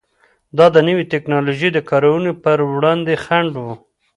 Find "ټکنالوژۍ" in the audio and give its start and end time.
1.13-1.69